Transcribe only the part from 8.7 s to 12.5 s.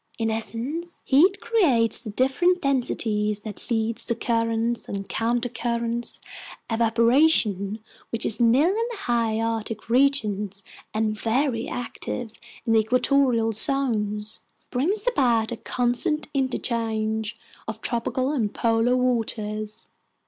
the High Arctic regions and very active